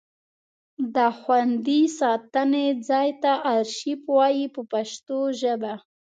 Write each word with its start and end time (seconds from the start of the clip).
د 0.95 0.97
خوندي 1.19 1.81
ساتنې 1.99 2.67
ځای 2.89 3.09
ته 3.23 3.31
ارشیف 3.55 4.01
وایي 4.15 4.45
په 4.55 4.61
پښتو 4.71 5.17
ژبه. 5.41 5.73